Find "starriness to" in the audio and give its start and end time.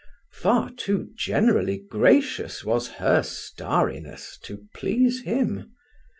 3.21-4.65